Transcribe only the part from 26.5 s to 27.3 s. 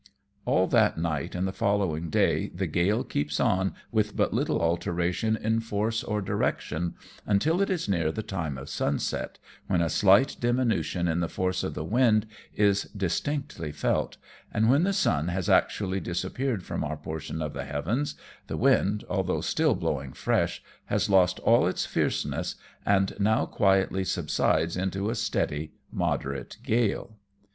gale.